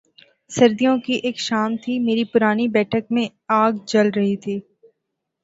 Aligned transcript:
سردیوں 0.51 0.97
کی 0.99 1.13
ایک 1.23 1.37
شام 1.39 1.75
تھی، 1.77 1.97
میری 1.99 2.23
پرانی 2.33 2.67
بیٹھک 2.67 3.11
میں 3.11 3.27
آگ 3.55 3.71
جل 3.87 4.07
رہی 4.15 4.35
تھی۔ 4.37 4.59